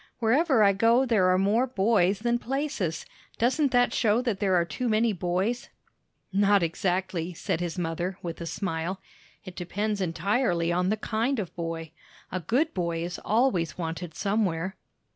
Wherever 0.17 0.63
I 0.63 0.73
go, 0.73 1.05
there 1.05 1.29
are 1.29 1.37
more 1.37 1.67
boys 1.67 2.21
than 2.21 2.39
places. 2.39 3.05
Doesn't 3.37 3.69
that 3.69 3.93
show 3.93 4.19
that 4.23 4.39
there 4.39 4.55
are 4.55 4.65
too 4.65 4.89
many 4.89 5.13
boys?" 5.13 5.69
"Not 6.33 6.63
exactly," 6.63 7.35
said 7.35 7.59
his 7.59 7.77
mother, 7.77 8.17
with 8.23 8.41
a 8.41 8.47
smile. 8.47 8.99
"It 9.45 9.55
depends 9.55 10.01
entirely 10.01 10.71
on 10.71 10.89
the 10.89 10.97
kind 10.97 11.37
of 11.37 11.55
boy. 11.55 11.91
A 12.31 12.39
good 12.39 12.73
boy 12.73 13.03
is 13.03 13.19
always 13.23 13.77
wanted 13.77 14.15
somewhere." 14.15 14.75